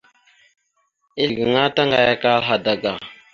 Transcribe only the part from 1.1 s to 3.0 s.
Ezle gaŋa taŋgayakal hadaga.